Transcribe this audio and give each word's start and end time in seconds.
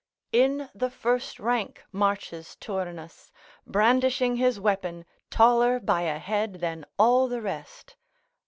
["In 0.31 0.67
the 0.73 0.89
first 0.89 1.39
rank 1.39 1.83
marches 1.91 2.55
Turnus, 2.55 3.31
brandishing 3.67 4.37
his 4.37 4.59
weapon, 4.59 5.05
taller 5.29 5.79
by 5.79 6.01
a 6.01 6.17
head 6.17 6.55
than 6.55 6.87
all 6.97 7.27
the 7.27 7.39
rest." 7.39 7.95